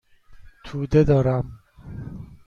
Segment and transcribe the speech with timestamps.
[0.65, 1.59] توده دارم.